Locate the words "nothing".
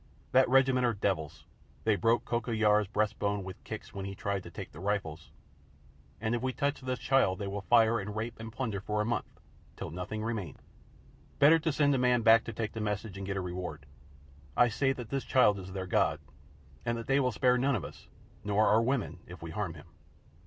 9.91-10.23